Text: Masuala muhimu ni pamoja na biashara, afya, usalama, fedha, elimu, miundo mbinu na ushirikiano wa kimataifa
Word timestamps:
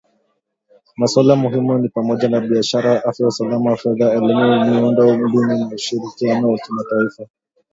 Masuala 0.97 1.35
muhimu 1.35 1.77
ni 1.77 1.89
pamoja 1.89 2.29
na 2.29 2.39
biashara, 2.41 3.05
afya, 3.05 3.27
usalama, 3.27 3.77
fedha, 3.77 4.13
elimu, 4.13 4.65
miundo 4.65 5.17
mbinu 5.17 5.41
na 5.47 5.67
ushirikiano 5.75 6.51
wa 6.51 6.57
kimataifa 6.59 7.27